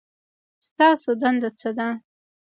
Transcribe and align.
ستاسو 0.67 1.09
دنده 1.21 1.49
څه 1.59 1.69
ده؟ 1.77 1.87